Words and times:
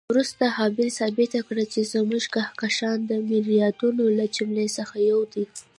وروسته 0.13 0.43
هابل 0.57 0.87
ثابته 0.99 1.39
کړه 1.47 1.63
چې 1.73 1.79
زموږ 1.93 2.23
کهکشان 2.35 2.97
د 3.05 3.11
میلیاردونو 3.29 4.03
له 4.17 4.25
جملې 4.35 4.65
یو 5.11 5.21
دی. 5.33 5.45